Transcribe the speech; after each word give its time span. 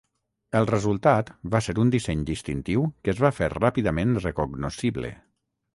El 0.59 0.63
resultat 0.69 1.29
va 1.55 1.61
ser 1.67 1.75
un 1.85 1.91
disseny 1.97 2.23
distintiu 2.31 2.89
que 3.05 3.15
es 3.15 3.23
va 3.27 3.35
fer 3.43 3.53
ràpidament 3.57 4.21
recognoscible. 4.27 5.15